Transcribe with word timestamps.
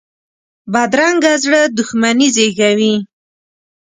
بدرنګه 0.73 1.31
زړه 1.43 1.61
دښمني 1.77 2.27
زېږوي 2.35 2.95